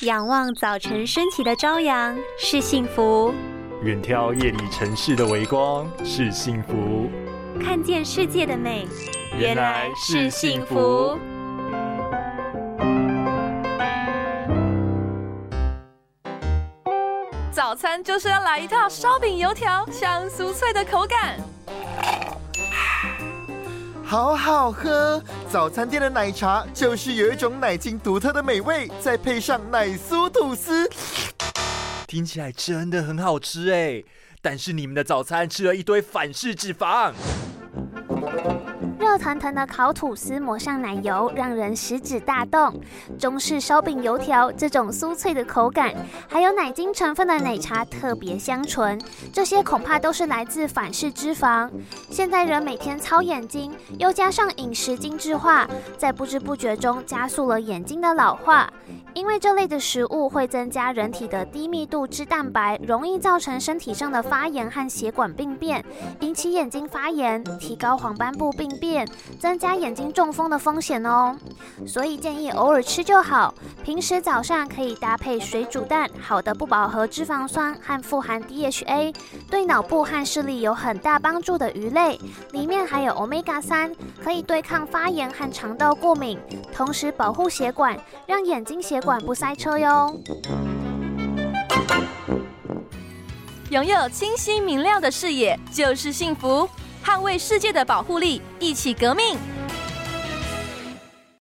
[0.00, 3.32] 仰望早晨升起的朝阳是幸福，
[3.82, 7.08] 远眺夜里城市的微光是幸福，
[7.62, 8.88] 看见世界的美
[9.38, 11.16] 原来是幸福。
[17.52, 21.38] 早餐就是要来一套烧饼油条，香酥脆的口感。
[24.14, 25.20] 好好喝！
[25.50, 30.88] 早餐店的奶茶就是有一种奶精独特的美味，再配上奶酥吐司，
[32.06, 34.04] 听起来真的很好吃哎！
[34.40, 37.12] 但是你们的早餐吃了一堆反式脂肪。
[39.14, 42.74] 热腾腾的烤吐司抹上奶油，让人食指大动。
[43.16, 45.94] 中式烧饼油条这种酥脆的口感，
[46.28, 49.00] 还有奶精成分的奶茶特别香醇，
[49.32, 51.70] 这些恐怕都是来自反式脂肪。
[52.10, 55.64] 现代人每天操眼睛，又加上饮食精致化，
[55.96, 58.68] 在不知不觉中加速了眼睛的老化。
[59.14, 65.84] 因为这类的食物会增加人体的低密度脂蛋白，容易造成身体上的发炎和血管病变，
[66.18, 69.03] 引起眼睛发炎，提高黄斑部病变，
[69.38, 71.36] 增加眼睛中风的风险哦。
[71.86, 79.14] 所以建议偶尔吃就好，平时早上可以搭配水煮蛋，好的不饱和脂肪酸和富含 DHA，
[79.48, 82.18] 对脑部和视力有很大帮助的鱼类，
[82.50, 86.36] 里面还有 Omega 三，可以对抗发炎和肠道过敏，
[86.74, 87.96] 同时保护血管，
[88.26, 89.00] 让眼睛血。
[89.04, 90.18] 管不塞车哟！
[93.68, 96.66] 拥有清晰明亮的视野就是幸福，
[97.04, 99.36] 捍卫世界的保护力，一起革命。